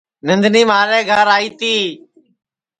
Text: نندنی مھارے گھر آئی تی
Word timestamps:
نندنی 0.27 0.61
مھارے 0.69 0.99
گھر 1.11 1.27
آئی 1.35 1.49
تی 1.59 1.75